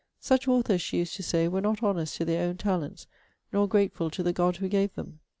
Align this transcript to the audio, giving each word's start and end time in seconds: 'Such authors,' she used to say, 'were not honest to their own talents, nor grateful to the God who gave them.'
'Such 0.19 0.47
authors,' 0.47 0.81
she 0.81 0.97
used 0.97 1.13
to 1.15 1.21
say, 1.21 1.47
'were 1.47 1.61
not 1.61 1.83
honest 1.83 2.17
to 2.17 2.25
their 2.25 2.49
own 2.49 2.57
talents, 2.57 3.05
nor 3.53 3.67
grateful 3.67 4.09
to 4.09 4.23
the 4.23 4.33
God 4.33 4.55
who 4.57 4.67
gave 4.67 4.91
them.' 4.95 5.19